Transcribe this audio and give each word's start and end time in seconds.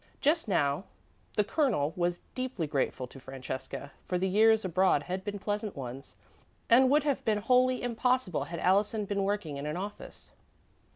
Just 0.19 0.47
now, 0.47 0.85
the 1.35 1.43
Colonel 1.43 1.93
was 1.95 2.21
deeply 2.33 2.65
grateful 2.65 3.05
to 3.05 3.19
Francesca, 3.19 3.91
for 4.03 4.17
the 4.17 4.27
years 4.27 4.65
abroad 4.65 5.03
had 5.03 5.23
been 5.23 5.37
pleasant 5.37 5.75
ones, 5.75 6.15
and 6.71 6.89
would 6.89 7.03
have 7.03 7.23
been 7.23 7.37
wholly 7.37 7.83
impossible 7.83 8.45
had 8.45 8.59
Allison 8.61 9.05
been 9.05 9.23
working 9.23 9.57
in 9.57 9.67
an 9.67 9.77
office. 9.77 10.31